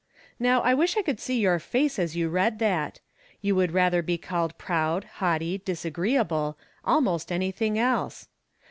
[0.39, 2.99] Now, I wish I could see your face as you read that!
[3.43, 8.27] You would rather be called proud, haughty, disagreeable, almost anything else.